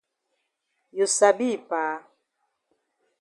You 0.97 1.05
sabi 1.17 1.45
yi 1.51 1.57
pa. 1.69 1.81